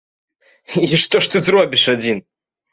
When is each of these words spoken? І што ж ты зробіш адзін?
І 0.87 0.99
што 1.05 1.23
ж 1.27 1.31
ты 1.35 1.43
зробіш 1.51 1.87
адзін? 1.97 2.27